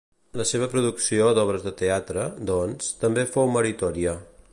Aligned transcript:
La 0.39 0.45
seva 0.51 0.67
producció 0.71 1.27
d'obres 1.39 1.67
de 1.67 1.73
teatre, 1.83 2.25
doncs, 2.53 2.91
també 3.05 3.27
fou 3.37 3.53
meritòria. 3.59 4.17